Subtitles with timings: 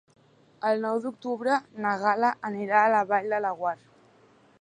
[0.69, 3.75] El nou d'octubre na Gal·la anirà a la Vall de Laguar.